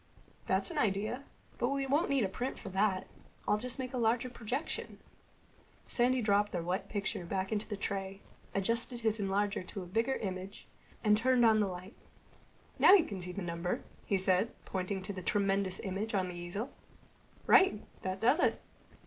[0.47, 1.25] "That's an idea.
[1.59, 3.05] But we won't need a print for that.
[3.47, 4.97] I'll just make a larger projection."
[5.87, 8.21] Sandy dropped the wet picture back into the tray,
[8.55, 10.65] adjusted his enlarger to a bigger image,
[11.03, 11.93] and turned on the light.
[12.79, 16.35] "Now you can see the number," he said, pointing to the tremendous image on the
[16.35, 16.71] easel.
[17.45, 17.83] "Right.
[18.01, 18.59] That does it."